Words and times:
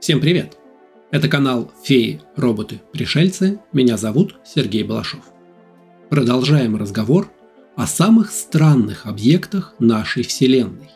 Всем 0.00 0.18
привет! 0.18 0.56
Это 1.10 1.28
канал 1.28 1.70
«Феи, 1.84 2.22
роботы, 2.34 2.80
пришельцы». 2.90 3.60
Меня 3.70 3.98
зовут 3.98 4.36
Сергей 4.46 4.82
Балашов. 4.82 5.20
Продолжаем 6.08 6.74
разговор 6.76 7.30
о 7.76 7.86
самых 7.86 8.30
странных 8.30 9.04
объектах 9.04 9.74
нашей 9.78 10.22
Вселенной, 10.22 10.88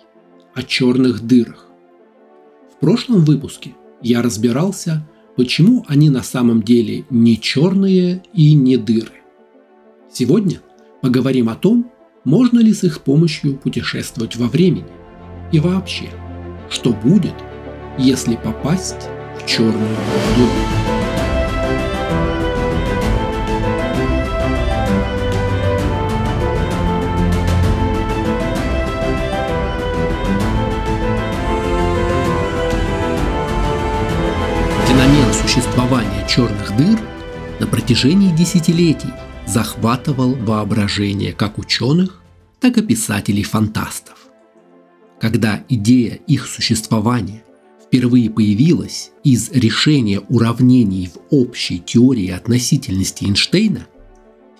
о 0.54 0.62
черных 0.62 1.20
дырах. 1.20 1.66
В 2.74 2.80
прошлом 2.80 3.26
выпуске 3.26 3.74
я 4.00 4.22
разбирался, 4.22 5.06
почему 5.36 5.84
они 5.86 6.08
на 6.08 6.22
самом 6.22 6.62
деле 6.62 7.04
не 7.10 7.38
черные 7.38 8.22
и 8.32 8.54
не 8.54 8.78
дыры. 8.78 9.20
Сегодня 10.10 10.62
поговорим 11.02 11.50
о 11.50 11.56
том, 11.56 11.92
можно 12.24 12.58
ли 12.58 12.72
с 12.72 12.84
их 12.84 13.02
помощью 13.02 13.58
путешествовать 13.58 14.36
во 14.36 14.46
времени 14.46 14.86
и 15.52 15.60
вообще, 15.60 16.08
что 16.70 16.94
будет, 16.94 17.34
если 17.98 18.36
попасть 18.36 19.08
в 19.38 19.46
черную 19.46 19.96
дыру. 20.36 20.48
Феномен 34.88 35.32
существования 35.32 36.26
черных 36.28 36.76
дыр 36.76 36.98
на 37.60 37.66
протяжении 37.66 38.34
десятилетий 38.34 39.12
захватывал 39.46 40.34
воображение 40.34 41.32
как 41.32 41.58
ученых, 41.58 42.20
так 42.60 42.78
и 42.78 42.82
писателей-фантастов. 42.82 44.18
Когда 45.20 45.62
идея 45.68 46.14
их 46.26 46.46
существования 46.46 47.43
впервые 47.94 48.28
появилась 48.28 49.12
из 49.22 49.52
решения 49.52 50.18
уравнений 50.28 51.10
в 51.14 51.32
общей 51.32 51.78
теории 51.78 52.28
относительности 52.28 53.22
Эйнштейна, 53.22 53.86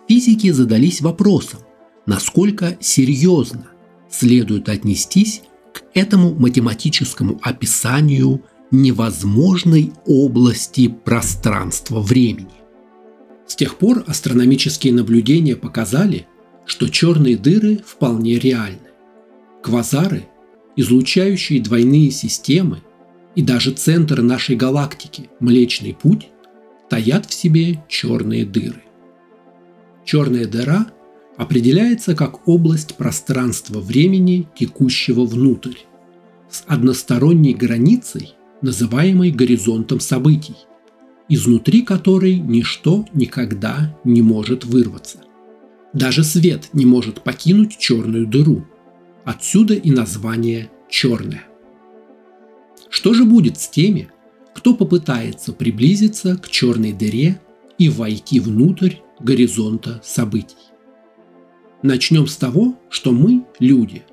физики 0.06 0.53
задались 0.53 1.00
вопросом, 1.00 1.58
насколько 2.06 2.78
серьезно 2.81 3.67
следует 4.08 4.69
отнестись 4.69 5.42
к 5.73 5.83
этому 5.95 6.33
математическому 6.33 7.41
описанию 7.42 8.41
невозможной 8.70 9.92
области 10.06 10.86
пространства-времени. 10.86 12.55
С 13.48 13.56
тех 13.56 13.78
пор 13.78 14.05
астрономические 14.06 14.92
наблюдения 14.92 15.56
показали, 15.56 16.28
что 16.67 16.89
черные 16.89 17.36
дыры 17.36 17.80
вполне 17.84 18.39
реальны. 18.39 18.78
Квазары, 19.61 20.28
излучающие 20.77 21.61
двойные 21.61 22.12
системы 22.12 22.80
и 23.34 23.42
даже 23.42 23.72
центр 23.72 24.22
нашей 24.22 24.56
галактики, 24.56 25.28
Млечный 25.40 25.94
Путь, 25.94 26.28
таят 26.88 27.27
в 27.27 27.34
себе 27.34 27.82
черные 27.88 28.44
дыры. 28.44 28.82
Черная 30.04 30.46
дыра 30.46 30.86
определяется 31.36 32.14
как 32.14 32.46
область 32.46 32.96
пространства-времени, 32.96 34.48
текущего 34.55 35.24
внутрь, 35.24 35.78
с 36.50 36.62
односторонней 36.66 37.55
границей, 37.55 38.34
называемой 38.62 39.30
горизонтом 39.30 40.00
событий– 40.00 40.56
изнутри 41.28 41.82
которой 41.82 42.38
ничто 42.38 43.06
никогда 43.12 43.96
не 44.05 44.22
может 44.22 44.64
вырваться. 44.64 45.18
Даже 45.92 46.24
свет 46.24 46.70
не 46.72 46.86
может 46.86 47.22
покинуть 47.22 47.78
черную 47.78 48.27
дыру. 48.27 48.66
Отсюда 49.24 49.74
и 49.74 49.90
название 49.90 50.70
«черная». 50.88 51.44
Что 52.95 53.12
же 53.12 53.25
будет 53.25 53.59
с 53.59 53.67
теми, 53.67 54.09
кто 54.55 54.73
попытается 54.73 55.53
приблизиться 55.53 56.37
к 56.37 56.48
черной 56.48 56.92
дыре 56.92 57.41
и 57.77 57.89
войти 57.89 58.39
внутрь 58.39 58.98
горизонта 59.19 60.01
событий? 60.05 60.70
Начнем 61.83 62.29
с 62.29 62.36
того, 62.36 62.79
что 62.91 63.11
мы, 63.11 63.46
люди, 63.58 64.05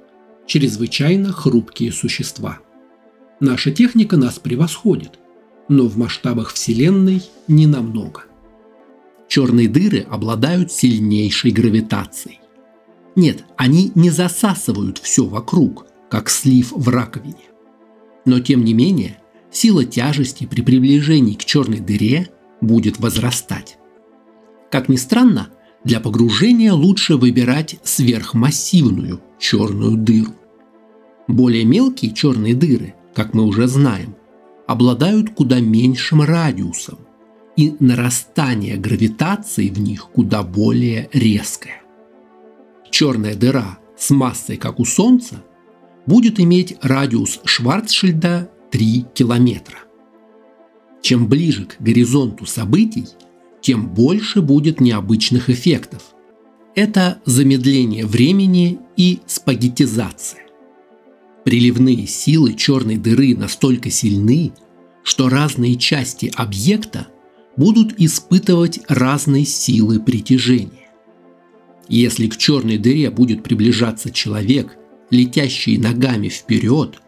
чрезвычайно 0.47 1.31
хрупкие 1.31 1.91
существа. 1.91 2.57
Наша 3.39 3.69
техника 3.69 4.17
нас 4.17 4.39
превосходит, 4.39 5.19
но 5.69 5.85
в 5.85 5.95
масштабах 5.95 6.51
Вселенной 6.51 7.22
не 7.47 7.67
намного. 7.67 8.23
Черные 9.28 9.69
дыры 9.69 10.07
обладают 10.09 10.72
сильнейшей 10.72 11.51
гравитацией. 11.51 12.39
Нет, 13.16 13.45
они 13.57 13.91
не 13.94 14.09
засасывают 14.09 14.97
все 14.97 15.23
вокруг, 15.23 15.85
как 16.09 16.31
слив 16.31 16.72
в 16.72 16.89
раковине. 16.89 17.50
Но 18.25 18.39
тем 18.39 18.63
не 18.63 18.73
менее, 18.73 19.17
сила 19.51 19.85
тяжести 19.85 20.45
при 20.45 20.61
приближении 20.61 21.33
к 21.33 21.45
черной 21.45 21.79
дыре 21.79 22.29
будет 22.61 22.99
возрастать. 22.99 23.77
Как 24.69 24.89
ни 24.89 24.95
странно, 24.95 25.49
для 25.83 25.99
погружения 25.99 26.73
лучше 26.73 27.17
выбирать 27.17 27.77
сверхмассивную 27.83 29.21
черную 29.39 29.97
дыру. 29.97 30.33
Более 31.27 31.65
мелкие 31.65 32.13
черные 32.13 32.53
дыры, 32.53 32.93
как 33.15 33.33
мы 33.33 33.43
уже 33.43 33.67
знаем, 33.67 34.15
обладают 34.67 35.31
куда 35.31 35.59
меньшим 35.59 36.21
радиусом, 36.21 36.99
и 37.57 37.75
нарастание 37.79 38.77
гравитации 38.77 39.69
в 39.69 39.79
них 39.79 40.09
куда 40.09 40.43
более 40.43 41.09
резкое. 41.11 41.81
Черная 42.89 43.35
дыра 43.35 43.79
с 43.97 44.09
массой, 44.11 44.57
как 44.57 44.79
у 44.79 44.85
Солнца, 44.85 45.43
будет 46.06 46.39
иметь 46.39 46.78
радиус 46.81 47.41
Шварцшильда 47.44 48.50
3 48.72 49.06
километра. 49.13 49.79
Чем 51.01 51.28
ближе 51.28 51.66
к 51.66 51.81
горизонту 51.81 52.45
событий, 52.45 53.06
тем 53.62 53.89
больше 53.89 54.41
будет 54.41 54.79
необычных 54.81 55.50
эффектов. 55.50 56.13
Это 56.73 57.22
замедление 57.25 58.06
времени 58.06 58.79
и 58.95 59.19
спагетизация. 59.28 60.41
Приливные 61.44 62.07
силы 62.07 62.53
черной 62.53 62.97
дыры 62.97 63.35
настолько 63.35 63.90
сильны, 63.90 64.53
что 65.03 65.28
разные 65.28 65.75
части 65.75 66.31
объекта 66.35 67.07
будут 67.57 68.00
испытывать 68.00 68.79
разные 68.88 69.45
силы 69.45 70.00
притяжения. 70.00 70.90
Если 71.90 72.28
к 72.28 72.38
черной 72.38 72.78
дыре 72.78 73.09
будет 73.09 73.44
приближаться 73.44 74.11
человек, 74.11 74.78
летящий 75.11 75.77
ногами 75.77 76.29
вперед, 76.29 76.99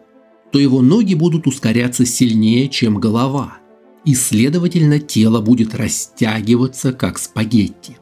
то 0.52 0.60
его 0.60 0.82
ноги 0.82 1.16
будут 1.16 1.48
ускоряться 1.48 2.06
сильнее, 2.06 2.70
чем 2.70 3.00
голова, 3.00 3.58
и, 4.06 4.14
следовательно, 4.14 5.00
тело 5.00 5.42
будет 5.42 5.74
растягиваться, 5.74 6.94
как 6.94 7.18
спагетти. 7.18 7.98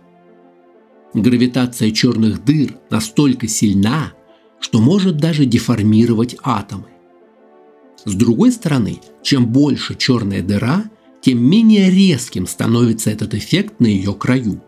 Гравитация 1.13 1.91
черных 1.91 2.43
дыр 2.43 2.77
настолько 2.89 3.47
сильна, 3.47 4.13
что 4.59 4.81
может 4.81 5.17
даже 5.17 5.45
деформировать 5.45 6.35
атомы. 6.43 6.87
С 8.03 8.13
другой 8.15 8.51
стороны, 8.51 8.99
чем 9.21 9.47
больше 9.47 9.95
черная 9.95 10.41
дыра, 10.41 10.85
тем 11.21 11.43
менее 11.43 11.91
резким 11.91 12.47
становится 12.47 13.11
этот 13.11 13.35
эффект 13.35 13.79
на 13.79 13.85
ее 13.85 14.13
краю. 14.13 14.61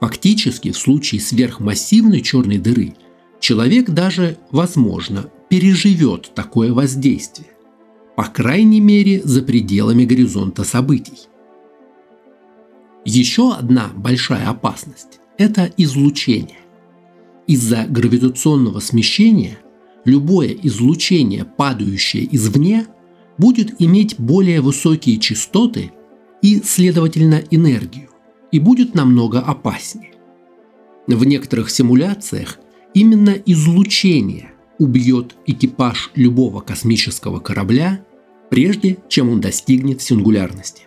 Фактически, 0.00 0.72
в 0.72 0.76
случае 0.76 1.20
сверхмассивной 1.20 2.20
черной 2.20 2.58
дыры, 2.58 2.94
человек 3.40 3.90
даже, 3.90 4.38
возможно, 4.50 5.30
переживет 5.48 6.32
такое 6.34 6.72
воздействие, 6.72 7.48
по 8.16 8.24
крайней 8.24 8.80
мере 8.80 9.22
за 9.22 9.42
пределами 9.42 10.04
горизонта 10.04 10.64
событий. 10.64 11.28
Еще 13.04 13.52
одна 13.52 13.90
большая 13.96 14.48
опасность– 14.48 15.20
это 15.38 15.70
излучение. 15.76 16.58
Из-за 17.46 17.86
гравитационного 17.88 18.80
смещения 18.80 19.58
любое 20.04 20.48
излучение, 20.62 21.44
падающее 21.44 22.28
извне, 22.34 22.86
будет 23.38 23.80
иметь 23.80 24.18
более 24.18 24.60
высокие 24.60 25.18
частоты 25.18 25.92
и, 26.42 26.60
следовательно, 26.62 27.42
энергию, 27.50 28.08
и 28.50 28.58
будет 28.58 28.94
намного 28.94 29.40
опаснее. 29.40 30.12
В 31.06 31.24
некоторых 31.24 31.70
симуляциях 31.70 32.58
именно 32.94 33.36
излучение 33.46 34.52
убьет 34.78 35.36
экипаж 35.46 36.10
любого 36.14 36.60
космического 36.60 37.40
корабля, 37.40 38.04
прежде 38.50 38.98
чем 39.08 39.30
он 39.30 39.40
достигнет 39.40 40.00
сингулярности. 40.00 40.84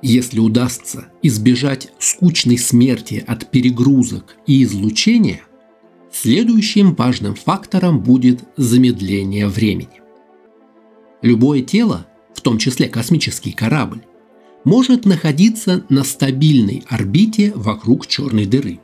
Если 0.00 0.38
удастся 0.38 1.08
избежать 1.22 1.90
скучной 1.98 2.56
смерти 2.56 3.24
от 3.26 3.50
перегрузок 3.50 4.36
и 4.46 4.62
излучения, 4.62 5.42
следующим 6.12 6.94
важным 6.94 7.34
фактором 7.34 8.00
будет 8.00 8.44
замедление 8.56 9.48
времени. 9.48 10.00
Любое 11.20 11.62
тело, 11.62 12.06
в 12.32 12.40
том 12.40 12.58
числе 12.58 12.88
космический 12.88 13.52
корабль, 13.52 14.02
может 14.64 15.04
находиться 15.04 15.84
на 15.88 16.04
стабильной 16.04 16.84
орбите 16.88 17.52
вокруг 17.54 18.06
черной 18.06 18.46
дыры. 18.46 18.80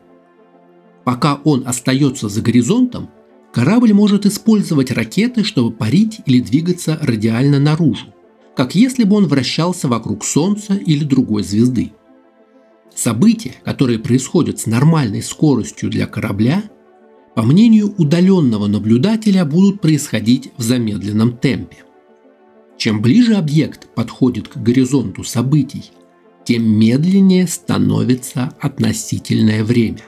Пока 1.05 1.37
он 1.45 1.65
остается 1.67 2.29
за 2.29 2.41
горизонтом, 2.41 3.11
корабль 3.53 3.93
может 3.93 4.27
использовать 4.27 4.91
ракеты, 4.91 5.45
чтобы 5.45 5.71
парить 5.71 6.21
или 6.27 6.41
двигаться 6.41 6.99
радиально 7.01 7.61
наружу, 7.61 8.07
как 8.57 8.75
если 8.75 9.05
бы 9.05 9.17
он 9.17 9.27
вращался 9.27 9.89
вокруг 9.89 10.25
Солнца 10.25 10.75
или 10.75 11.05
другой 11.05 11.43
звезды. 11.43 11.93
События, 12.95 13.55
которые 13.65 13.99
происходят 13.99 14.61
с 14.61 14.67
нормальной 14.67 15.23
скоростью 15.23 15.91
для 15.91 16.07
корабля, 16.07 16.63
по 17.35 17.43
мнению 17.43 17.93
удаленного 17.99 18.69
наблюдателя, 18.69 19.45
будут 19.45 19.81
происходить 19.81 20.53
в 20.57 20.63
замедленном 20.63 21.37
темпе. 21.37 21.79
Чем 22.79 23.03
ближе 23.03 23.35
объект 23.35 23.93
подходит 23.95 24.49
к 24.49 24.57
горизонту 24.57 25.25
событий, 25.25 25.91
тем 26.45 26.65
медленнее 26.65 27.49
становится 27.49 28.53
относительное 28.61 29.65
время. 29.65 30.03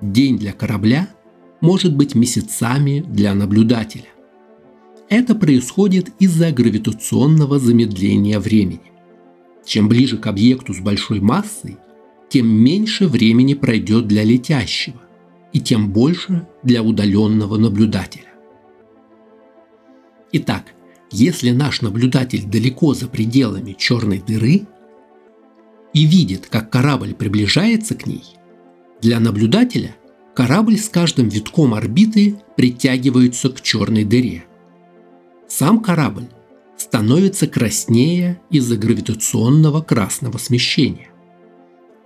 День 0.00 0.38
для 0.38 0.52
корабля 0.52 1.08
может 1.60 1.96
быть 1.96 2.14
месяцами 2.14 3.04
для 3.06 3.34
наблюдателя. 3.34 4.08
Это 5.08 5.34
происходит 5.34 6.10
из-за 6.18 6.50
гравитационного 6.50 7.58
замедления 7.58 8.40
времени. 8.40 8.92
Чем 9.64 9.88
ближе 9.88 10.18
к 10.18 10.26
объекту 10.26 10.74
с 10.74 10.80
большой 10.80 11.20
массой, 11.20 11.78
тем 12.28 12.48
меньше 12.48 13.06
времени 13.06 13.54
пройдет 13.54 14.06
для 14.08 14.24
летящего, 14.24 15.00
и 15.52 15.60
тем 15.60 15.92
больше 15.92 16.46
для 16.62 16.82
удаленного 16.82 17.56
наблюдателя. 17.56 18.32
Итак, 20.32 20.74
если 21.12 21.50
наш 21.50 21.80
наблюдатель 21.80 22.44
далеко 22.44 22.92
за 22.92 23.06
пределами 23.06 23.76
черной 23.78 24.18
дыры 24.18 24.66
и 25.92 26.04
видит, 26.04 26.48
как 26.48 26.70
корабль 26.70 27.14
приближается 27.14 27.94
к 27.94 28.06
ней, 28.06 28.24
для 29.04 29.20
наблюдателя 29.20 29.94
корабль 30.34 30.78
с 30.78 30.88
каждым 30.88 31.28
витком 31.28 31.74
орбиты 31.74 32.36
притягивается 32.56 33.50
к 33.50 33.60
черной 33.60 34.04
дыре. 34.04 34.46
Сам 35.46 35.80
корабль 35.80 36.28
становится 36.78 37.46
краснее 37.46 38.40
из-за 38.48 38.78
гравитационного 38.78 39.82
красного 39.82 40.38
смещения. 40.38 41.08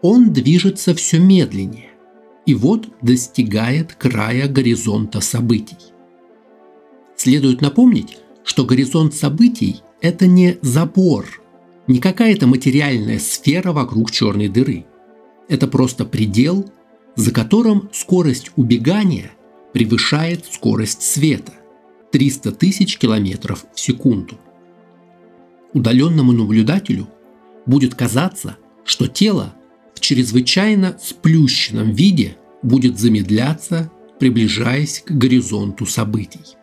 Он 0.02 0.32
движется 0.32 0.92
все 0.92 1.20
медленнее, 1.20 1.90
и 2.46 2.54
вот 2.54 2.88
достигает 3.00 3.94
края 3.94 4.48
горизонта 4.48 5.20
событий. 5.20 5.78
Следует 7.14 7.60
напомнить, 7.60 8.18
что 8.42 8.64
горизонт 8.64 9.14
событий– 9.14 9.82
это 10.00 10.26
не 10.26 10.58
забор, 10.62 11.26
не 11.86 12.00
какая-то 12.00 12.48
материальная 12.48 13.20
сфера 13.20 13.70
вокруг 13.70 14.10
черной 14.10 14.48
дыры. 14.48 14.84
Это 15.48 15.68
просто 15.68 16.04
предел, 16.04 16.68
за 17.18 17.32
которым 17.32 17.90
скорость 17.92 18.52
убегания 18.54 19.32
превышает 19.72 20.46
скорость 20.46 21.02
света– 21.02 21.52
300 22.12 22.52
тысяч 22.52 22.96
километров 22.96 23.66
в 23.74 23.80
секунду. 23.80 24.38
Удаленному 25.72 26.30
наблюдателю 26.30 27.08
будет 27.66 27.96
казаться, 27.96 28.56
что 28.84 29.08
тело 29.08 29.52
в 29.96 30.00
чрезвычайно 30.00 30.96
сплющенном 31.02 31.90
виде 31.90 32.36
будет 32.62 33.00
замедляться, 33.00 33.90
приближаясь 34.20 35.02
к 35.04 35.10
горизонту 35.10 35.86
событий. 35.86 36.56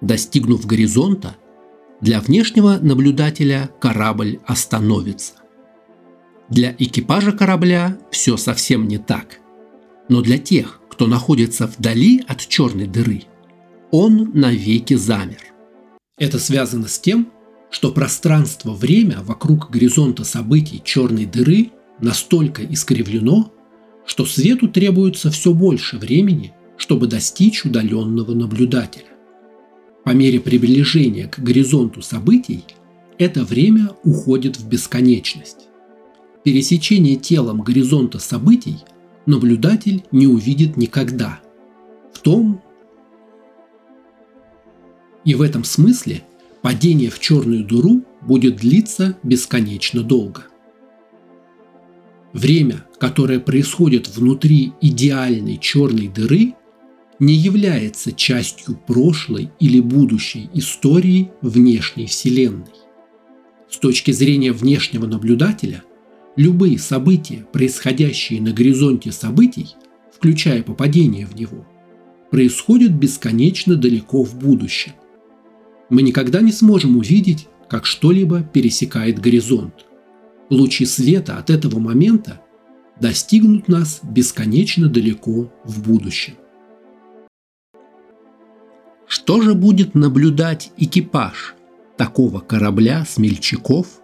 Достигнув 0.00 0.64
горизонта, 0.64 1.36
для 2.00 2.20
внешнего 2.20 2.78
наблюдателя 2.80 3.68
корабль 3.80 4.38
остановится. 4.46 5.34
Для 6.48 6.72
экипажа 6.78 7.32
корабля 7.32 7.98
все 8.12 8.36
совсем 8.36 8.86
не 8.86 8.98
так. 8.98 9.41
Но 10.08 10.20
для 10.20 10.38
тех, 10.38 10.80
кто 10.88 11.06
находится 11.06 11.66
вдали 11.66 12.22
от 12.26 12.46
черной 12.46 12.86
дыры, 12.86 13.22
он 13.90 14.30
навеки 14.34 14.94
замер. 14.94 15.42
Это 16.18 16.38
связано 16.38 16.88
с 16.88 16.98
тем, 16.98 17.30
что 17.70 17.90
пространство-время 17.90 19.20
вокруг 19.22 19.70
горизонта 19.70 20.24
событий 20.24 20.80
черной 20.84 21.26
дыры– 21.26 21.70
настолько 22.02 22.64
искривлено, 22.64 23.52
что 24.04 24.26
свету 24.26 24.68
требуется 24.68 25.30
все 25.30 25.54
больше 25.54 25.96
времени, 25.96 26.52
чтобы 26.76 27.06
достичь 27.06 27.64
удаленного 27.64 28.34
наблюдателя. 28.34 29.06
По 30.04 30.10
мере 30.10 30.40
приближения 30.40 31.28
к 31.28 31.38
горизонту 31.38 32.02
событий 32.02 32.64
это 33.18 33.44
время 33.44 33.90
уходит 34.02 34.58
в 34.58 34.68
бесконечность. 34.68 35.68
Пересечение 36.44 37.14
телом 37.14 37.62
горизонта 37.62 38.18
событий 38.18 38.78
наблюдатель 39.26 40.04
не 40.12 40.26
увидит 40.26 40.76
никогда. 40.76 41.40
В 42.12 42.18
том 42.20 42.62
и 45.24 45.34
в 45.34 45.42
этом 45.42 45.64
смысле 45.64 46.24
падение 46.62 47.10
в 47.10 47.18
черную 47.18 47.64
дыру 47.64 48.04
будет 48.20 48.56
длиться 48.56 49.18
бесконечно 49.22 50.02
долго. 50.02 50.46
Время, 52.32 52.86
которое 52.98 53.40
происходит 53.40 54.08
внутри 54.08 54.72
идеальной 54.80 55.58
черной 55.58 56.08
дыры, 56.08 56.54
не 57.18 57.34
является 57.34 58.10
частью 58.12 58.76
прошлой 58.86 59.50
или 59.60 59.80
будущей 59.80 60.48
истории 60.54 61.30
внешней 61.40 62.06
Вселенной. 62.06 62.72
С 63.70 63.78
точки 63.78 64.10
зрения 64.10 64.52
внешнего 64.52 65.06
наблюдателя, 65.06 65.84
любые 66.36 66.78
события, 66.78 67.46
происходящие 67.52 68.40
на 68.40 68.52
горизонте 68.52 69.12
событий, 69.12 69.74
включая 70.12 70.62
попадение 70.62 71.26
в 71.26 71.34
него, 71.34 71.66
происходят 72.30 72.92
бесконечно 72.92 73.76
далеко 73.76 74.24
в 74.24 74.38
будущем. 74.38 74.92
Мы 75.90 76.02
никогда 76.02 76.40
не 76.40 76.52
сможем 76.52 76.96
увидеть, 76.96 77.48
как 77.68 77.86
что-либо 77.86 78.42
пересекает 78.42 79.18
горизонт– 79.18 79.86
лучи 80.52 80.84
света 80.84 81.38
от 81.38 81.50
этого 81.50 81.78
момента 81.78 82.40
достигнут 83.00 83.68
нас 83.68 84.00
бесконечно 84.02 84.88
далеко 84.88 85.52
в 85.64 85.82
будущем. 85.82 86.34
Что 89.06 89.42
же 89.42 89.54
будет 89.54 89.94
наблюдать 89.94 90.72
экипаж 90.76 91.54
такого 91.96 92.40
корабля 92.40 93.04
смельчаков 93.04 94.00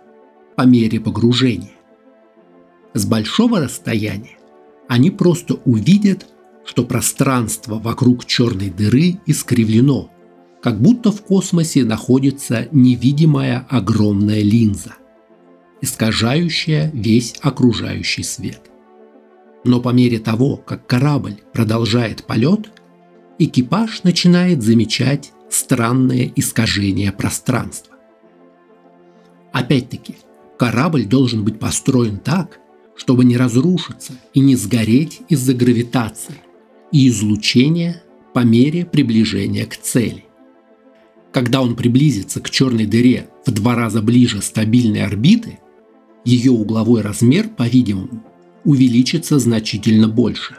по 0.57 0.63
мере 0.63 1.01
погружения? 1.01 1.78
С 2.99 3.07
большого 3.07 3.61
расстояния 3.61 4.39
они 4.89 5.13
просто 5.13 5.55
увидят, 5.65 6.27
что 6.65 6.83
пространство 6.85 7.79
вокруг 7.79 8.25
черной 8.25 8.71
дыры 8.71 9.21
искривлено, 9.25 10.11
как 10.61 10.83
будто 10.83 11.13
в 11.13 11.23
космосе 11.23 11.85
находится 11.85 12.67
невидимая 12.73 13.65
огромная 13.71 14.43
линза– 14.43 14.97
искажающая 15.81 16.91
весь 16.93 17.37
окружающий 17.41 18.25
свет. 18.25 18.63
Но 19.63 19.81
по 19.81 19.91
мере 19.91 20.19
того, 20.19 20.57
как 20.57 20.89
корабль 20.89 21.37
продолжает 21.53 22.25
полет, 22.25 22.69
экипаж 23.39 24.03
начинает 24.03 24.65
замечать 24.65 25.31
странное 25.49 26.33
искажение 26.35 27.13
пространства. 27.13 27.95
Опять-таки, 29.53 30.17
корабль 30.59 31.05
должен 31.05 31.45
быть 31.45 31.61
построен 31.61 32.19
так, 32.19 32.59
чтобы 32.99 33.25
не 33.25 33.39
разрушиться 33.39 34.13
и 34.35 34.41
не 34.41 34.57
сгореть 34.57 35.23
из-за 35.31 35.55
гравитации 35.55 36.35
и 36.93 37.09
излучения 37.09 38.03
по 38.35 38.41
мере 38.41 38.85
приближения 38.85 39.65
к 39.65 39.79
цели. 39.79 40.27
Когда 41.33 41.63
он 41.63 41.77
приблизится 41.77 42.41
к 42.41 42.51
черной 42.51 42.85
дыре 42.85 43.31
в 43.47 43.51
два 43.53 43.75
раза 43.75 44.03
ближе 44.03 44.43
стабильной 44.43 45.07
орбиты– 45.07 45.61
ее 46.29 46.53
угловой 46.53 47.01
размер, 47.01 47.49
по-видимому, 47.49 48.23
увеличится 48.65 49.39
значительно 49.39 50.09
больше. 50.09 50.59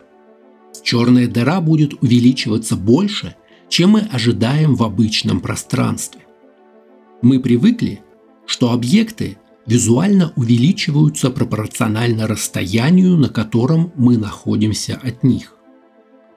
Черная 0.84 1.28
дыра 1.28 1.62
будет 1.62 2.02
увеличиваться 2.02 2.76
больше, 2.76 3.36
чем 3.68 3.92
мы 3.92 4.02
ожидаем 4.02 4.76
в 4.76 4.84
обычном 4.84 5.42
пространстве. 5.42 6.22
Мы 7.22 7.40
привыкли, 7.40 8.02
что 8.48 8.72
объекты 8.72 9.38
визуально 9.70 10.34
увеличиваются 10.36 11.30
пропорционально 11.30 12.26
расстоянию, 12.26 13.16
на 13.18 13.30
котором 13.30 13.94
мы 13.96 14.18
находимся 14.18 15.00
от 15.04 15.24
них. 15.24 15.54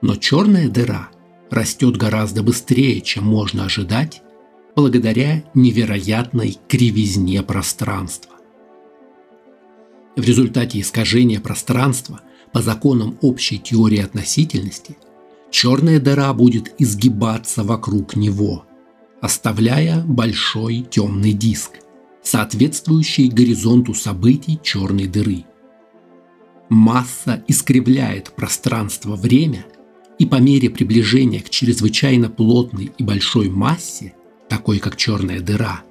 Но 0.03 0.15
черная 0.15 0.69
дыра 0.69 1.09
растет 1.49 1.97
гораздо 1.97 2.43
быстрее, 2.43 3.01
чем 3.01 3.25
можно 3.25 3.65
ожидать, 3.65 4.21
благодаря 4.75 5.43
невероятной 5.55 6.59
кривизне 6.67 7.41
пространства. 7.41 8.35
В 10.15 10.23
результате 10.23 10.79
искажения 10.79 11.39
пространства 11.39 12.21
по 12.51 12.61
законам 12.61 13.17
общей 13.21 13.57
теории 13.57 14.03
относительности 14.03 14.95
черная 15.49 15.99
дыра 15.99 16.31
будет 16.35 16.75
изгибаться 16.77 17.63
вокруг 17.63 18.15
него, 18.15 18.65
оставляя 19.21 20.03
большой 20.05 20.85
темный 20.87 21.33
диск, 21.33 21.79
соответствующий 22.23 23.27
горизонту 23.27 23.93
событий 23.93 24.59
черной 24.61 25.07
дыры. 25.07 25.45
Масса 26.69 27.43
искривляет 27.47 28.33
пространство-время, 28.35 29.65
и 30.19 30.25
по 30.25 30.35
мере 30.35 30.69
приближения 30.69 31.41
к 31.41 31.49
чрезвычайно 31.49 32.29
плотной 32.29 32.91
и 32.97 33.03
большой 33.03 33.49
массе, 33.49 34.13
такой 34.47 34.79
как 34.79 34.95
черная 34.95 35.41
дыра, 35.41 35.81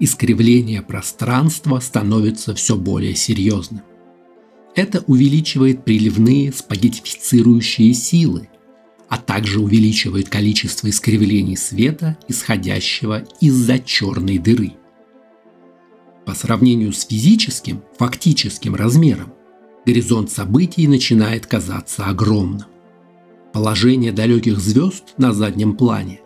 искривление 0.00 0.82
пространства 0.82 1.78
становится 1.80 2.54
все 2.54 2.76
более 2.76 3.14
серьезным. 3.14 3.82
Это 4.74 5.02
увеличивает 5.06 5.84
приливные 5.84 6.52
спагетифицирующие 6.52 7.94
силы, 7.94 8.48
а 9.08 9.16
также 9.16 9.60
увеличивает 9.60 10.28
количество 10.28 10.88
искривлений 10.88 11.56
света, 11.56 12.18
исходящего 12.28 13.24
из-за 13.40 13.78
черной 13.78 14.38
дыры. 14.38 14.72
По 16.28 16.34
сравнению 16.34 16.92
с 16.92 17.06
физическим, 17.06 17.80
фактическим 17.98 18.74
размером, 18.74 19.32
горизонт 19.86 20.30
событий 20.30 20.86
начинает 20.86 21.46
казаться 21.46 22.04
огромным. 22.04 22.66
Положение 23.54 24.12
далеких 24.12 24.58
звезд 24.58 25.14
на 25.16 25.32
заднем 25.32 25.74
плане 25.74 26.20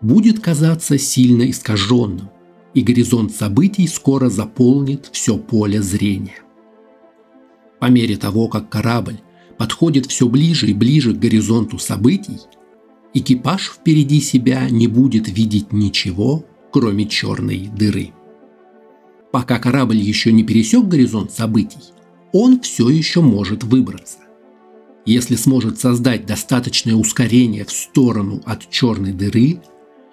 будет 0.00 0.40
казаться 0.40 0.98
сильно 0.98 1.48
искаженным, 1.48 2.30
и 2.74 2.82
горизонт 2.82 3.30
событий 3.30 3.86
скоро 3.86 4.28
заполнит 4.28 5.08
все 5.12 5.38
поле 5.38 5.80
зрения. 5.80 6.40
По 7.78 7.84
мере 7.84 8.16
того, 8.16 8.48
как 8.48 8.68
корабль 8.68 9.20
подходит 9.56 10.06
все 10.06 10.28
ближе 10.28 10.66
и 10.66 10.74
ближе 10.74 11.14
к 11.14 11.20
горизонту 11.20 11.78
событий, 11.78 12.40
экипаж 13.12 13.70
впереди 13.70 14.20
себя 14.20 14.68
не 14.68 14.88
будет 14.88 15.28
видеть 15.28 15.72
ничего, 15.72 16.44
кроме 16.72 17.06
черной 17.06 17.70
дыры. 17.72 18.10
Пока 19.34 19.58
корабль 19.58 19.96
еще 19.96 20.30
не 20.30 20.44
пересек 20.44 20.84
горизонт 20.84 21.32
событий, 21.32 21.80
он 22.32 22.60
все 22.60 22.88
еще 22.88 23.20
может 23.20 23.64
выбраться. 23.64 24.18
Если 25.06 25.34
сможет 25.34 25.80
создать 25.80 26.24
достаточное 26.24 26.94
ускорение 26.94 27.64
в 27.64 27.72
сторону 27.72 28.42
от 28.46 28.70
черной 28.70 29.12
дыры, 29.12 29.60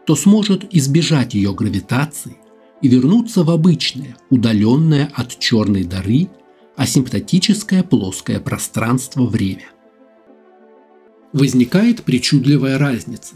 то 0.08 0.16
сможет 0.16 0.74
избежать 0.74 1.36
ее 1.36 1.54
гравитации 1.54 2.38
и 2.82 2.88
вернуться 2.88 3.44
в 3.44 3.52
обычное, 3.52 4.18
удаленное 4.32 5.12
от 5.14 5.38
черной 5.38 5.84
дыры, 5.84 6.28
асимптотическое 6.76 7.84
плоское 7.84 8.40
пространство-время. 8.40 9.70
Возникает 11.32 12.02
причудливая 12.02 12.80
разница. 12.80 13.36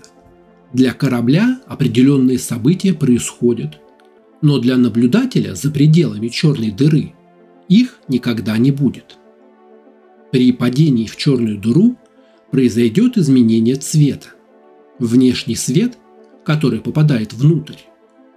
Для 0.73 0.93
корабля 0.93 1.61
определенные 1.67 2.39
события 2.39 2.95
происходят, 2.95 3.79
но 4.45 4.59
для 4.59 4.77
наблюдателя 4.77 5.55
за 5.55 5.71
пределами 5.71 6.27
черной 6.27 6.69
дыры 6.69 7.13
их 7.67 7.97
никогда 8.07 8.55
не 8.59 8.69
будет. 8.69 9.17
При 10.31 10.51
падении 10.51 11.07
в 11.07 11.17
черную 11.17 11.57
дыру 11.57 11.97
произойдет 12.51 13.17
изменение 13.17 13.75
цвета. 13.75 14.27
Внешний 14.99 15.55
свет, 15.55 15.97
который 16.43 16.79
попадает 16.79 17.33
внутрь, 17.33 17.77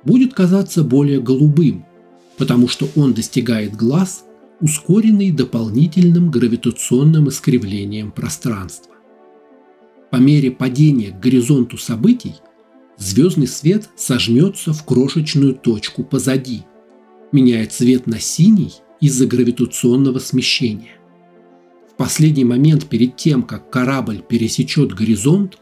будет 0.03 0.33
казаться 0.33 0.83
более 0.83 1.21
голубым, 1.21 1.85
потому 2.39 2.69
что 2.69 2.89
он 2.97 3.13
достигает 3.13 3.77
глаз, 3.77 4.25
ускоренный 4.63 5.31
дополнительным 5.31 6.31
гравитационным 6.31 7.29
искривлением 7.29 8.13
пространства. 8.13 8.95
По 10.11 10.17
мере 10.17 10.53
падения 10.53 11.11
к 11.11 11.21
горизонту 11.21 11.77
событий 11.77 12.37
звездный 12.99 13.47
свет 13.47 13.89
сожмется 13.97 14.73
в 14.73 14.85
крошечную 14.85 15.55
точку 15.55 16.05
позади, 16.05 16.65
меняя 17.33 17.67
цвет 17.67 18.07
на 18.07 18.19
синий 18.19 18.73
из-за 19.01 19.27
гравитационного 19.27 20.19
смещения. 20.19 20.99
В 21.91 21.97
последний 21.97 22.45
момент 22.45 22.87
перед 22.87 23.17
тем, 23.17 23.43
как 23.43 23.71
корабль 23.71 24.23
пересечет 24.29 24.93
горизонт, 24.93 25.59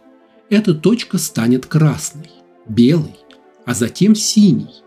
эта 0.49 0.75
точка 0.75 1.19
станет 1.19 1.67
красной, 1.67 2.31
белой, 2.69 3.17
а 3.65 3.75
затем 3.75 4.15
синий, 4.15 4.83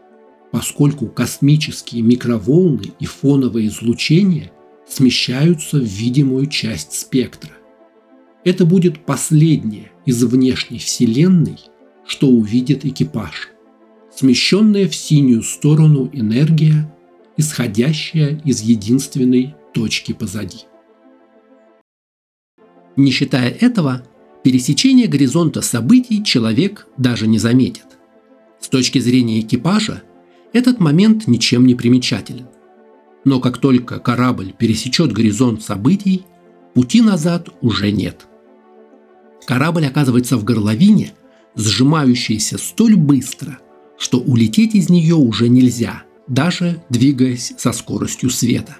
поскольку 0.51 1.07
космические 1.07 2.01
микроволны 2.01 2.93
и 2.99 3.05
фоновое 3.05 3.67
излучение 3.67 4.51
смещаются 4.87 5.77
в 5.77 5.83
видимую 5.83 6.47
часть 6.47 6.93
спектра. 6.93 7.51
Это 8.43 8.65
будет 8.65 9.05
последнее 9.05 9.91
из 10.05 10.23
внешней 10.23 10.79
Вселенной, 10.79 11.59
что 12.09 12.27
увидит 12.27 12.85
экипаж. 12.85 13.49
Смещенная 14.13 14.87
в 14.89 14.95
синюю 14.95 15.43
сторону 15.43 16.09
энергия 16.11 16.91
исходящая 17.37 18.41
из 18.43 18.61
единственной 18.61 19.55
точки 19.73 20.11
позади. 20.11 20.65
Не 22.97 23.11
считая 23.11 23.49
этого, 23.49 24.03
пересечение 24.43 25.07
горизонта 25.07 25.61
событий 25.61 26.21
человек 26.23 26.87
даже 26.97 27.27
не 27.27 27.37
заметит. 27.37 27.85
С 28.59 28.67
точки 28.67 28.99
зрения 28.99 29.39
экипажа, 29.39 30.01
этот 30.51 30.79
момент 30.79 31.27
ничем 31.27 31.65
не 31.65 31.75
примечателен. 31.75 32.47
Но 33.23 33.39
как 33.39 33.59
только 33.59 33.99
корабль 33.99 34.51
пересечет 34.51 35.13
горизонт 35.13 35.61
событий, 35.61 36.23
пути 36.73 37.01
назад 37.01 37.49
уже 37.61 37.91
нет. 37.91 38.25
Корабль 39.45 39.85
оказывается 39.85 40.37
в 40.37 40.43
горловине, 40.43 41.13
сжимающейся 41.59 42.57
столь 42.57 42.95
быстро, 42.95 43.59
что 43.97 44.19
улететь 44.19 44.75
из 44.75 44.89
нее 44.89 45.15
уже 45.15 45.49
нельзя– 45.49 46.03
даже 46.29 46.81
двигаясь 46.89 47.53
со 47.57 47.73
скоростью 47.73 48.29
света. 48.29 48.77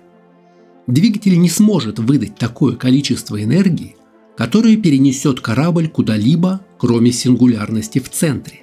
Двигатель 0.88 1.39
не 1.39 1.50
сможет 1.50 2.00
выдать 2.00 2.36
такое 2.36 2.75
количество 2.75 3.43
энергии, 3.43 3.95
которое 4.38 4.77
перенесет 4.77 5.41
корабль 5.41 5.89
куда-либо, 5.89 6.62
кроме 6.77 7.12
сингулярности 7.12 8.00
в 8.00 8.09
центре, 8.09 8.62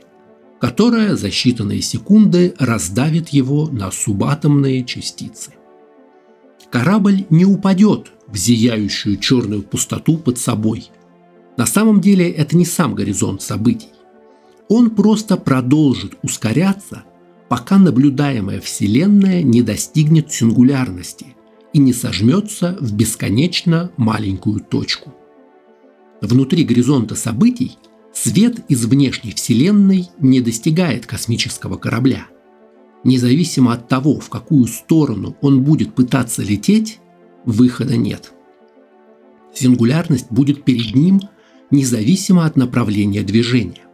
которая 0.60 1.16
за 1.16 1.28
считанные 1.28 1.82
секунды 1.82 2.54
раздавит 2.58 3.28
его 3.28 3.68
на 3.68 3.90
субатомные 3.90 4.84
частицы. 4.84 5.52
Корабль 6.70 7.26
не 7.30 7.44
упадет 7.44 8.12
в 8.26 8.36
зияющую 8.36 9.18
черную 9.18 9.62
пустоту 9.62 10.18
под 10.18 10.38
собой. 10.38 10.90
На 11.56 11.66
самом 11.66 12.00
деле 12.00 12.28
это 12.28 12.56
не 12.56 12.64
сам 12.64 12.94
горизонт 12.94 13.42
событий. 13.42 13.88
Он 14.68 14.90
просто 14.90 15.36
продолжит 15.36 16.16
ускоряться– 16.22 17.04
пока 17.48 17.78
наблюдаемая 17.78 18.60
Вселенная 18.60 19.42
не 19.42 19.62
достигнет 19.62 20.32
сингулярности 20.32 21.36
и 21.72 21.78
не 21.78 21.92
сожмется 21.92 22.76
в 22.80 22.92
бесконечно 22.94 23.90
маленькую 23.96 24.60
точку. 24.60 25.14
Внутри 26.20 26.64
горизонта 26.64 27.14
событий 27.14 27.76
свет 28.12 28.64
из 28.68 28.84
внешней 28.86 29.32
Вселенной 29.32 30.08
не 30.18 30.40
достигает 30.40 31.06
космического 31.06 31.76
корабля. 31.76 32.26
Независимо 33.04 33.74
от 33.74 33.88
того, 33.88 34.18
в 34.18 34.30
какую 34.30 34.66
сторону 34.66 35.36
он 35.42 35.62
будет 35.62 35.94
пытаться 35.94 36.42
лететь, 36.42 36.98
выхода 37.44 37.96
нет. 37.96 38.32
Сингулярность 39.54 40.26
будет 40.30 40.64
перед 40.64 40.94
ним 40.94 41.20
независимо 41.70 42.46
от 42.46 42.56
направления 42.56 43.22
движения 43.22 43.85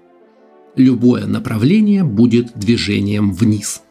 любое 0.76 1.26
направление 1.26 2.04
будет 2.04 2.52
движением 2.56 3.32
вниз. 3.32 3.82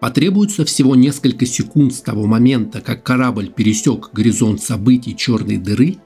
Потребуется 0.00 0.64
всего 0.64 0.96
несколько 0.96 1.46
секунд 1.46 1.94
с 1.94 2.00
того 2.00 2.26
момента, 2.26 2.80
как 2.80 3.04
корабль 3.04 3.50
пересек 3.50 4.10
горизонт 4.12 4.60
событий 4.60 5.16
черной 5.16 5.58
дыры, 5.58 5.98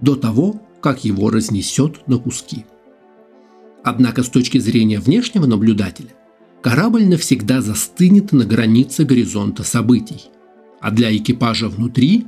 до 0.00 0.16
того, 0.16 0.62
как 0.80 1.04
его 1.04 1.30
разнесет 1.30 2.06
на 2.06 2.18
куски. 2.18 2.64
Однако 3.84 4.22
с 4.22 4.28
точки 4.28 4.58
зрения 4.58 5.00
внешнего 5.00 5.46
наблюдателя, 5.46 6.10
корабль 6.62 7.04
навсегда 7.04 7.60
застынет 7.60 8.32
на 8.32 8.44
границе 8.44 9.04
горизонта 9.04 9.64
событий, 9.64 10.30
а 10.80 10.90
для 10.90 11.14
экипажа 11.14 11.68
внутри 11.68 12.26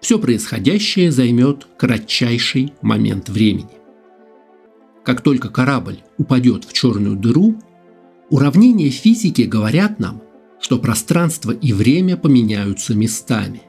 все 0.00 0.18
происходящее 0.18 1.12
займет 1.12 1.66
кратчайший 1.76 2.74
момент 2.82 3.28
времени. 3.28 3.81
Как 5.04 5.20
только 5.20 5.48
корабль 5.48 5.98
упадет 6.16 6.64
в 6.64 6.72
черную 6.72 7.16
дыру, 7.16 7.56
уравнения 8.30 8.90
физики 8.90 9.42
говорят 9.42 9.98
нам, 9.98 10.22
что 10.60 10.78
пространство 10.78 11.50
и 11.50 11.72
время 11.72 12.16
поменяются 12.16 12.94
местами. 12.94 13.62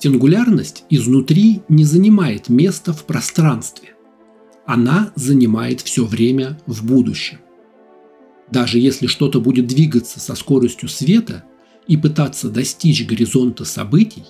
Сингулярность 0.00 0.84
изнутри 0.90 1.62
не 1.68 1.84
занимает 1.84 2.48
места 2.48 2.92
в 2.92 3.04
пространстве. 3.04 3.90
Она 4.66 5.12
занимает 5.14 5.80
все 5.80 6.04
время 6.04 6.58
в 6.66 6.84
будущем. 6.84 7.38
Даже 8.50 8.78
если 8.78 9.06
что-то 9.06 9.40
будет 9.40 9.66
двигаться 9.66 10.20
со 10.20 10.34
скоростью 10.34 10.88
света 10.88 11.44
и 11.86 11.96
пытаться 11.96 12.50
достичь 12.50 13.06
горизонта 13.06 13.64
событий, 13.64 14.24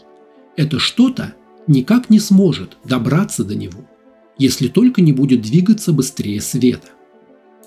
это 0.56 0.78
что-то 0.78 1.34
никак 1.66 2.10
не 2.10 2.20
сможет 2.20 2.76
добраться 2.84 3.42
до 3.42 3.54
него– 3.54 3.88
если 4.38 4.68
только 4.68 5.02
не 5.02 5.12
будет 5.12 5.42
двигаться 5.42 5.92
быстрее 5.92 6.40
света. 6.40 6.88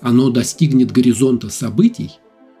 Оно 0.00 0.30
достигнет 0.30 0.90
горизонта 0.90 1.50
событий, 1.50 2.12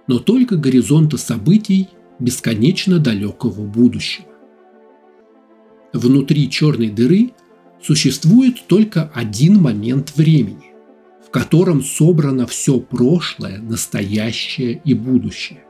но 0.06 0.18
только 0.18 0.56
горизонта 0.56 1.16
событий 1.16 1.88
бесконечно 2.18 2.98
далекого 2.98 3.64
будущего. 3.66 4.26
Внутри 5.92 6.48
черной 6.48 6.90
дыры 6.90 7.32
существует 7.82 8.66
только 8.66 9.10
один 9.14 9.60
момент 9.60 10.12
времени, 10.16 10.72
в 11.26 11.30
котором 11.30 11.82
собрано 11.82 12.46
все 12.46 12.78
прошлое, 12.80 13.58
настоящее 13.58 14.80
и 14.84 14.94
будущее. 14.94 15.64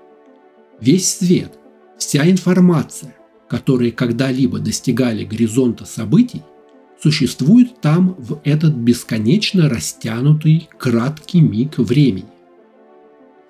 Весь 0.80 1.08
свет, 1.16 1.58
вся 1.96 2.28
информация, 2.28 3.16
которые 3.48 3.92
когда-либо 3.92 4.58
достигали 4.58 5.24
горизонта 5.24 5.84
событий, 5.84 6.42
существует 7.02 7.80
там 7.80 8.14
в 8.18 8.40
этот 8.44 8.74
бесконечно 8.74 9.68
растянутый 9.68 10.68
краткий 10.78 11.40
миг 11.40 11.78
времени. 11.78 12.28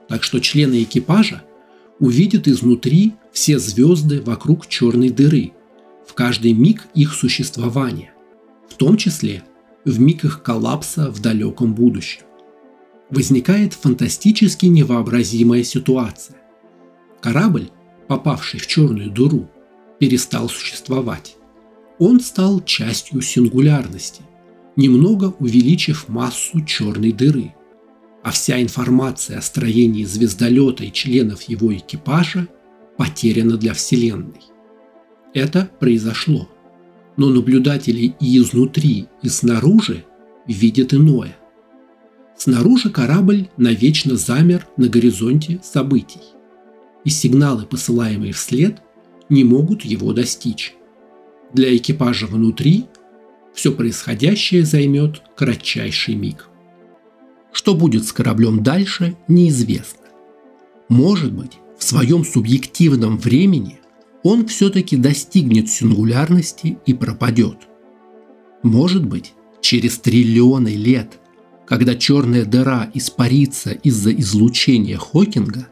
Так 0.08 0.22
что 0.22 0.40
члены 0.40 0.82
экипажа 0.82 1.42
увидят 1.98 2.48
изнутри 2.48 3.12
все 3.30 3.58
звезды 3.58 4.22
вокруг 4.22 4.66
черной 4.68 5.10
дыры 5.10 5.52
в 6.06 6.14
каждый 6.14 6.54
миг 6.54 6.86
их 6.94 7.12
существования, 7.12 8.14
в 8.68 8.74
том 8.74 8.96
числе 8.96 9.44
в 9.84 10.00
миг 10.00 10.24
их 10.24 10.42
коллапса 10.42 11.10
в 11.10 11.20
далеком 11.20 11.74
будущем. 11.74 12.22
Возникает 13.10 13.74
фантастически 13.74 14.66
невообразимая 14.66 15.62
ситуация. 15.62 16.36
Корабль, 17.20 17.68
попавший 18.08 18.60
в 18.60 18.66
черную 18.66 19.10
дыру, 19.10 19.48
перестал 19.98 20.48
существовать. 20.48 21.36
Он 21.98 22.20
стал 22.20 22.62
частью 22.64 23.20
сингулярности, 23.22 24.22
немного 24.76 25.34
увеличив 25.38 26.08
массу 26.08 26.64
черной 26.64 27.12
дыры. 27.12 27.54
А 28.22 28.30
вся 28.30 28.62
информация 28.62 29.38
о 29.38 29.42
строении 29.42 30.04
звездолета 30.04 30.84
и 30.84 30.92
членов 30.92 31.42
его 31.42 31.74
экипажа 31.74 32.48
потеряна 32.96 33.56
для 33.56 33.74
Вселенной. 33.74 34.42
Это 35.34 35.70
произошло– 35.78 36.48
но 37.16 37.28
наблюдатели 37.28 38.14
и 38.18 38.38
изнутри, 38.38 39.06
и 39.22 39.28
снаружи 39.28 40.04
видят 40.46 40.94
иное. 40.94 41.36
Снаружи 42.36 42.90
корабль 42.90 43.48
навечно 43.56 44.16
замер 44.16 44.66
на 44.76 44.88
горизонте 44.88 45.60
событий, 45.62 46.22
и 47.04 47.10
сигналы, 47.10 47.64
посылаемые 47.64 48.32
вслед, 48.32 48.82
не 49.28 49.44
могут 49.44 49.84
его 49.84 50.12
достичь. 50.12 50.74
Для 51.52 51.76
экипажа 51.76 52.26
внутри 52.26 52.86
все 53.54 53.72
происходящее 53.72 54.64
займет 54.64 55.22
кратчайший 55.36 56.14
миг. 56.14 56.48
Что 57.52 57.74
будет 57.74 58.06
с 58.06 58.12
кораблем 58.12 58.62
дальше, 58.62 59.16
неизвестно. 59.28 60.06
Может 60.88 61.32
быть, 61.32 61.58
в 61.78 61.84
своем 61.84 62.24
субъективном 62.24 63.18
времени 63.18 63.80
он 64.22 64.46
все-таки 64.46 64.96
достигнет 64.96 65.68
сингулярности 65.68 66.78
и 66.86 66.94
пропадет. 66.94 67.58
Может 68.62 69.04
быть, 69.04 69.34
через 69.60 69.98
триллионы 69.98 70.68
лет, 70.68 71.18
когда 71.66 71.94
черная 71.94 72.44
дыра 72.44 72.90
испарится 72.94 73.70
из-за 73.70 74.12
излучения 74.14 74.96
Хокинга, 74.96 75.68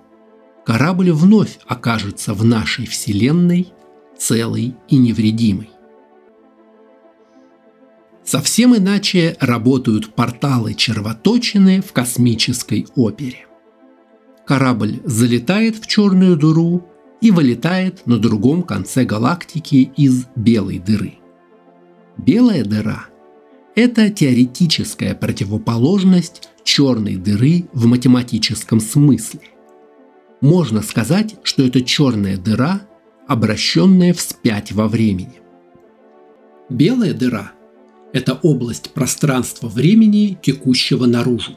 корабль 0.67 1.13
вновь 1.13 1.59
окажется 1.67 2.35
в 2.35 2.45
нашей 2.45 2.87
Вселенной 2.87 3.73
целый 4.21 4.77
и 4.89 4.97
невредимый. 4.97 5.71
Совсем 8.23 8.77
иначе 8.77 9.37
работают 9.41 10.15
порталы 10.15 10.75
червоточины 10.75 11.81
в 11.81 11.93
космической 11.93 12.87
опере. 12.95 13.47
Корабль 14.47 15.01
залетает 15.05 15.77
в 15.77 15.87
черную 15.87 16.37
дыру 16.37 16.87
и 17.21 17.31
вылетает 17.31 18.07
на 18.07 18.19
другом 18.19 18.63
конце 18.63 19.05
галактики 19.05 19.91
из 19.97 20.27
белой 20.37 20.79
дыры. 20.79 21.15
Белая 22.17 22.65
дыра– 22.65 23.07
это 23.75 24.11
теоретическая 24.11 25.15
противоположность 25.15 26.49
черной 26.63 27.17
дыры 27.17 27.65
в 27.73 27.87
математическом 27.87 28.81
смысле. 28.81 29.41
Можно 30.41 30.83
сказать, 30.83 31.37
что 31.43 31.63
это 31.63 31.83
черная 31.83 32.37
дыра, 32.37 32.83
обращенная 33.31 34.13
вспять 34.13 34.73
во 34.73 34.89
времени. 34.89 35.41
Белая 36.69 37.15
дыра– 37.15 37.53
это 38.13 38.35
область 38.35 38.91
пространства-времени, 38.91 40.39
текущего 40.43 41.07
наружу. 41.07 41.53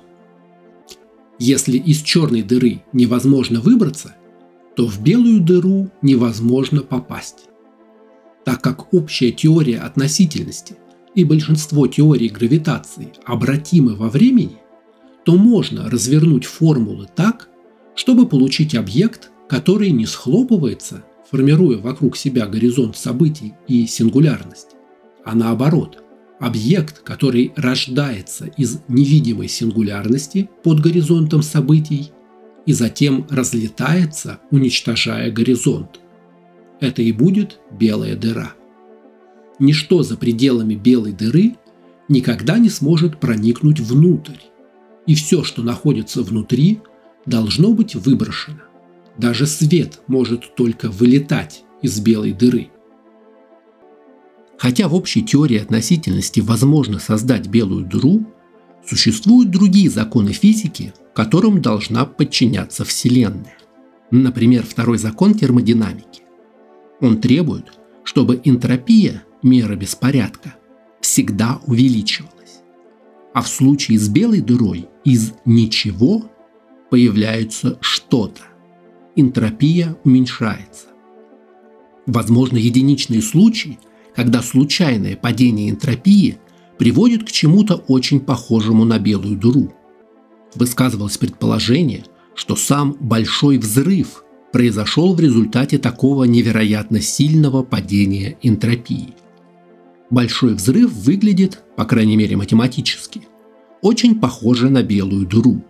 Если 1.40 1.78
из 1.78 2.02
черной 2.02 2.44
дыры 2.44 2.84
невозможно 2.94 3.60
выбраться– 3.60 4.16
то 4.76 4.88
в 4.88 5.02
белую 5.02 5.40
дыру 5.40 5.90
невозможно 6.02 6.82
попасть. 6.82 7.46
Так 8.44 8.62
как 8.62 8.94
общая 8.94 9.32
теория 9.32 9.80
относительности 9.80 10.76
и 11.16 11.24
большинство 11.24 11.88
теорий 11.88 12.30
гравитации 12.30 13.14
обратимы 13.26 13.96
во 13.96 14.10
времени, 14.10 14.58
то 15.26 15.36
можно 15.38 15.90
развернуть 15.90 16.46
формулы 16.46 17.08
так, 17.16 17.50
чтобы 17.96 18.28
получить 18.28 18.76
объект, 18.76 19.32
который 19.48 19.92
не 19.92 20.06
схлопывается, 20.06 21.06
формируя 21.34 21.80
вокруг 21.80 22.16
себя 22.16 22.46
горизонт 22.46 22.96
событий 22.96 23.56
и 23.68 23.88
сингулярность, 23.88 24.76
а 25.26 25.34
наоборот, 25.34 26.04
объект, 26.40 27.00
который 27.00 27.54
рождается 27.56 28.52
из 28.56 28.82
невидимой 28.88 29.48
сингулярности 29.48 30.48
под 30.62 30.80
горизонтом 30.80 31.42
событий 31.42 32.12
и 32.68 32.74
затем 32.74 33.26
разлетается, 33.32 34.42
уничтожая 34.52 35.32
горизонт. 35.32 36.02
Это 36.80 37.02
и 37.02 37.12
будет 37.12 37.60
белая 37.72 38.16
дыра. 38.16 38.54
Ничто 39.58 40.04
за 40.04 40.18
пределами 40.18 40.76
белой 40.76 41.14
дыры 41.14 41.56
никогда 42.10 42.60
не 42.60 42.70
сможет 42.70 43.20
проникнуть 43.20 43.80
внутрь, 43.80 44.38
и 45.08 45.16
все, 45.16 45.44
что 45.44 45.64
находится 45.64 46.22
внутри, 46.22 46.82
должно 47.26 47.74
быть 47.74 47.96
выброшено. 47.96 48.73
Даже 49.18 49.46
свет 49.46 50.02
может 50.08 50.56
только 50.56 50.90
вылетать 50.90 51.64
из 51.82 52.00
белой 52.00 52.34
дыры. 52.34 52.70
Хотя 54.58 54.88
в 54.88 54.96
общей 54.96 55.22
теории 55.22 55.58
относительности 55.58 56.40
возможно 56.40 57.00
создать 57.00 57.48
белую 57.48 57.86
дыру, 57.86 58.26
существуют 58.86 59.52
другие 59.52 59.90
законы 59.90 60.32
физики, 60.32 60.94
которым 61.14 61.62
должна 61.62 62.06
подчиняться 62.06 62.86
Вселенная. 62.86 63.58
Например, 64.10 64.64
второй 64.64 64.98
закон 64.98 65.34
термодинамики. 65.34 66.24
Он 67.02 67.20
требует, 67.20 67.74
чтобы 68.04 68.40
энтропия, 68.44 69.24
мера 69.42 69.76
беспорядка, 69.76 70.56
всегда 71.02 71.60
увеличивалась. 71.66 72.62
А 73.34 73.42
в 73.42 73.48
случае 73.48 74.00
с 74.00 74.08
белой 74.08 74.42
дырой 74.42 74.88
из 75.04 75.34
ничего 75.46 76.32
появляется 76.90 77.78
что-то. 77.82 78.44
Энтропия 79.16 79.96
уменьшается. 80.04 80.88
Возможно, 82.06 82.58
единичные 82.58 83.22
случаи, 83.22 83.80
когда 84.16 84.42
случайное 84.42 85.16
падение 85.16 85.70
энтропии 85.70 86.38
приводит 86.78 87.24
к 87.24 87.32
чему-то 87.32 87.76
очень 87.88 88.20
похожему 88.20 88.86
на 88.86 89.00
белую 89.00 89.38
дыру– 89.38 89.74
высказывалось 90.56 91.18
предположение, 91.18 92.06
что 92.36 92.56
сам 92.56 92.96
Большой 93.00 93.58
Взрыв 93.58 94.24
произошел 94.52 95.16
в 95.16 95.20
результате 95.20 95.78
такого 95.78 96.26
невероятно 96.26 97.02
сильного 97.02 97.64
падения 97.64 98.38
энтропии. 98.42 99.16
Большой 100.10 100.54
Взрыв 100.54 100.92
выглядит, 100.92 101.64
по 101.76 101.86
крайней 101.86 102.18
мере 102.18 102.38
математически, 102.38 103.28
очень 103.82 104.20
похоже 104.20 104.70
на 104.70 104.84
белую 104.84 105.28
дыру. 105.28 105.64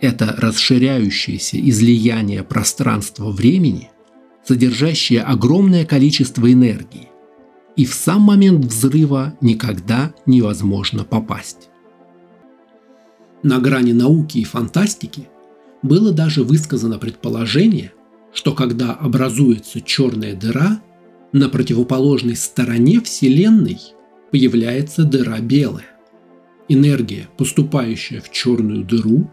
Это 0.00 0.34
расширяющееся 0.38 1.60
излияние 1.60 2.42
пространства-времени, 2.42 3.90
содержащее 4.46 5.22
огромное 5.22 5.84
количество 5.84 6.50
энергии, 6.50 7.08
и 7.76 7.84
в 7.84 7.94
сам 7.94 8.22
момент 8.22 8.64
взрыва 8.64 9.34
никогда 9.40 10.14
невозможно 10.24 11.04
попасть. 11.04 11.68
На 13.42 13.58
грани 13.58 13.92
науки 13.92 14.38
и 14.38 14.44
фантастики 14.44 15.28
было 15.82 16.12
даже 16.12 16.44
высказано 16.44 16.98
предположение, 16.98 17.92
что 18.32 18.54
когда 18.54 18.92
образуется 18.92 19.80
черная 19.80 20.34
дыра, 20.34 20.80
на 21.32 21.48
противоположной 21.48 22.36
стороне 22.36 23.00
Вселенной 23.00 23.78
появляется 24.30 25.04
дыра 25.04 25.38
белая. 25.40 25.86
Энергия, 26.68 27.28
поступающая 27.36 28.20
в 28.20 28.30
черную 28.30 28.84
дыру, 28.84 29.30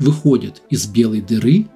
выходит 0.00 0.62
из 0.70 0.86
белой 0.86 1.20
дыры, 1.20 1.66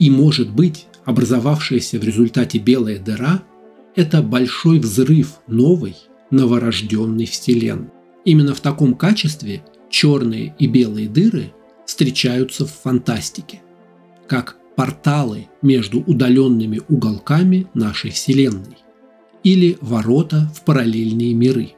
и, 0.00 0.10
может 0.10 0.50
быть, 0.50 0.86
образовавшаяся 1.04 1.98
в 1.98 2.04
результате 2.04 2.58
белая 2.58 2.98
дыра– 2.98 3.42
это 3.94 4.22
большой 4.22 4.80
взрыв 4.80 5.34
новой, 5.46 5.94
новорожденной 6.30 7.26
Вселенной. 7.26 7.90
Именно 8.24 8.54
в 8.54 8.60
таком 8.60 8.94
качестве 8.94 9.62
черные 9.88 10.54
и 10.58 10.66
белые 10.66 11.08
дыры 11.08 11.52
встречаются 11.86 12.66
в 12.66 12.72
фантастике, 12.72 13.62
как 14.26 14.56
порталы 14.74 15.46
между 15.62 16.00
удаленными 16.00 16.80
уголками 16.88 17.68
нашей 17.74 18.10
Вселенной 18.10 18.78
или 19.44 19.76
ворота 19.80 20.50
в 20.54 20.62
параллельные 20.64 21.34
миры. 21.34 21.72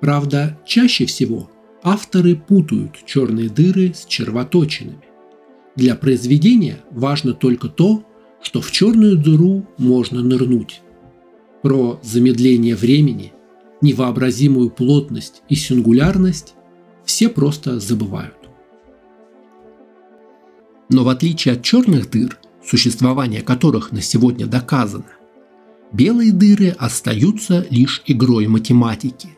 Правда, 0.00 0.58
чаще 0.66 1.06
всего 1.06 1.50
авторы 1.86 2.34
путают 2.34 2.96
черные 3.06 3.48
дыры 3.48 3.94
с 3.94 4.06
червоточинами. 4.06 5.04
Для 5.76 5.94
произведения 5.94 6.80
важно 6.90 7.32
только 7.32 7.68
то, 7.68 8.04
что 8.42 8.60
в 8.60 8.72
черную 8.72 9.16
дыру 9.16 9.64
можно 9.78 10.20
нырнуть. 10.20 10.82
Про 11.62 12.00
замедление 12.02 12.74
времени, 12.74 13.32
невообразимую 13.82 14.70
плотность 14.70 15.42
и 15.48 15.54
сингулярность 15.54 16.54
все 17.04 17.28
просто 17.28 17.78
забывают. 17.78 18.34
Но 20.88 21.04
в 21.04 21.08
отличие 21.08 21.54
от 21.54 21.62
черных 21.62 22.10
дыр, 22.10 22.36
существование 22.64 23.42
которых 23.42 23.92
на 23.92 24.02
сегодня 24.02 24.46
доказано, 24.46 25.12
белые 25.92 26.32
дыры 26.32 26.70
остаются 26.70 27.64
лишь 27.70 28.02
игрой 28.06 28.48
математики. 28.48 29.35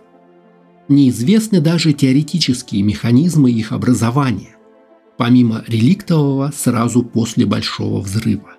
Неизвестны 0.88 1.61
даже 1.61 1.92
теоретические 1.92 2.83
механизмы 2.83 3.51
их 3.51 3.72
образования, 3.72 4.57
помимо 5.18 5.62
реликтового 5.66 6.51
сразу 6.57 7.03
после 7.03 7.44
Большого 7.44 8.01
взрыва. 8.01 8.55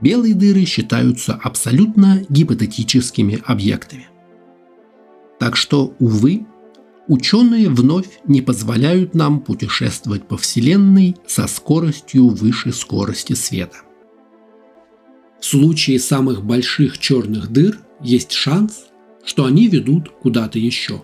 Белые 0.00 0.34
дыры 0.34 0.64
считаются 0.64 1.34
абсолютно 1.34 2.24
гипотетическими 2.30 3.42
объектами. 3.44 4.08
Так 5.38 5.56
что, 5.56 5.94
увы, 5.98 6.46
ученые 7.06 7.68
вновь 7.68 8.20
не 8.26 8.40
позволяют 8.40 9.14
нам 9.14 9.40
путешествовать 9.40 10.26
по 10.26 10.38
Вселенной 10.38 11.16
со 11.26 11.46
скоростью 11.46 12.28
выше 12.28 12.72
скорости 12.72 13.34
света. 13.34 13.78
В 15.38 15.44
случае 15.44 15.98
самых 15.98 16.44
больших 16.44 16.98
черных 16.98 17.48
дыр 17.50 17.78
есть 18.00 18.32
шанс, 18.32 18.86
что 19.24 19.44
они 19.44 19.68
ведут 19.68 20.08
куда-то 20.08 20.58
еще. 20.58 21.02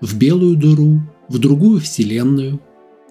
В 0.00 0.16
белую 0.16 0.56
дыру, 0.56 1.00
в 1.28 1.38
другую 1.38 1.80
Вселенную 1.80 2.60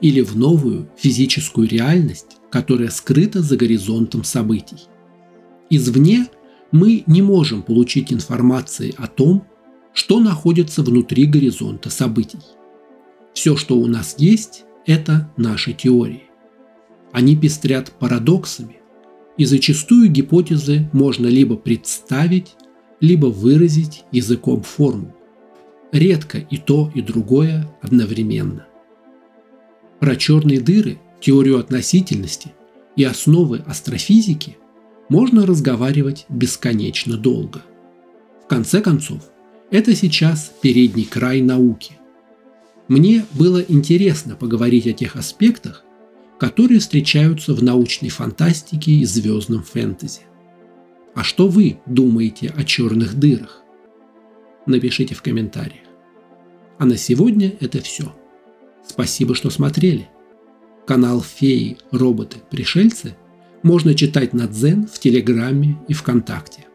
или 0.02 0.22
в 0.22 0.38
новую 0.38 0.90
физическую 0.98 1.68
реальность, 1.68 2.38
которая 2.50 2.90
скрыта 2.90 3.42
за 3.42 3.58
горизонтом 3.58 4.24
событий. 4.24 4.78
Извне 5.70 6.28
мы 6.72 7.04
не 7.08 7.22
можем 7.22 7.64
получить 7.64 8.14
информации 8.14 8.94
о 8.98 9.08
том, 9.08 9.48
что 9.94 10.20
находится 10.20 10.84
внутри 10.84 11.26
горизонта 11.26 11.90
событий. 11.90 12.40
Все, 13.34 13.56
что 13.56 13.78
у 13.78 13.88
нас 13.88 14.16
есть, 14.18 14.66
это 14.86 15.32
наши 15.38 15.74
теории. 15.74 16.24
Они 17.12 17.36
пестрят 17.36 17.92
парадоксами, 17.92 18.78
и 19.38 19.46
зачастую 19.46 20.10
гипотезы 20.10 20.90
можно 20.94 21.28
либо 21.28 21.56
представить, 21.56 22.56
либо 23.00 23.28
выразить 23.28 24.04
языком 24.12 24.64
формул. 24.64 25.14
Редко 25.96 26.40
и 26.40 26.58
то, 26.58 26.92
и 26.94 27.02
другое 27.02 27.74
одновременно. 27.82 28.68
Про 30.02 30.18
черные 30.18 30.60
дыры, 30.60 31.00
теорию 31.22 31.58
относительности 31.58 32.52
и 32.98 33.06
основы 33.06 33.60
астрофизики 33.66 34.58
можно 35.08 35.46
разговаривать 35.46 36.26
бесконечно 36.28 37.16
долго. 37.16 37.62
В 38.44 38.48
конце 38.48 38.82
концов, 38.82 39.22
это 39.72 39.96
сейчас 39.96 40.52
передний 40.62 41.06
край 41.06 41.40
науки. 41.40 41.94
Мне 42.90 43.26
было 43.32 43.64
интересно 43.66 44.36
поговорить 44.36 44.88
о 44.88 44.92
тех 44.92 45.16
аспектах, 45.16 45.86
которые 46.38 46.82
встречаются 46.82 47.54
в 47.54 47.64
научной 47.64 48.10
фантастике 48.10 48.92
и 48.92 49.06
звездном 49.06 49.64
фэнтези. 49.64 50.24
А 51.14 51.24
что 51.24 51.48
вы 51.48 51.78
думаете 51.86 52.50
о 52.50 52.66
черных 52.66 53.18
дырах? 53.18 53.62
Напишите 54.66 55.16
в 55.16 55.22
комментариях. 55.22 55.85
А 56.78 56.86
на 56.86 56.98
сегодня 56.98 57.56
это 57.60 57.82
все. 57.82 58.14
Спасибо, 58.86 59.34
что 59.36 59.50
смотрели. 59.50 60.10
Канал 60.86 61.22
Феи, 61.22 61.78
Роботы, 61.92 62.38
Пришельцы 62.50 63.16
можно 63.64 63.96
читать 63.96 64.34
на 64.34 64.48
Дзен 64.48 64.86
в 64.88 65.00
Телеграме 65.00 65.78
и 65.88 65.94
ВКонтакте. 65.94 66.68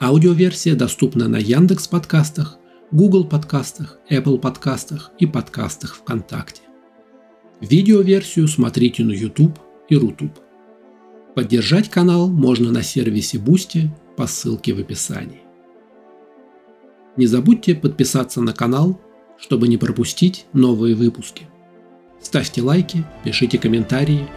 Аудиоверсия 0.00 0.74
доступна 0.74 1.28
на 1.28 1.36
Яндекс 1.36 1.88
подкастах, 1.88 2.56
Google 2.90 3.24
подкастах, 3.24 3.98
Apple 4.08 4.38
подкастах 4.38 5.10
и 5.18 5.26
подкастах 5.26 5.96
ВКонтакте. 5.96 6.62
Видеоверсию 7.60 8.48
смотрите 8.48 9.04
на 9.04 9.12
YouTube 9.12 9.58
и 9.90 9.96
Рутуб. 9.96 10.38
Поддержать 11.34 11.90
канал 11.90 12.28
можно 12.28 12.72
на 12.72 12.82
сервисе 12.82 13.36
Boosty 13.36 13.88
по 14.16 14.26
ссылке 14.26 14.72
в 14.72 14.80
описании. 14.80 15.42
Не 17.16 17.26
забудьте 17.26 17.74
подписаться 17.74 18.40
на 18.40 18.52
канал, 18.52 19.00
чтобы 19.38 19.68
не 19.68 19.76
пропустить 19.76 20.46
новые 20.52 20.94
выпуски. 20.94 21.46
Ставьте 22.20 22.62
лайки, 22.62 23.04
пишите 23.24 23.58
комментарии. 23.58 24.28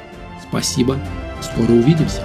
Спасибо. 0.47 0.97
Скоро 1.41 1.71
увидимся. 1.71 2.21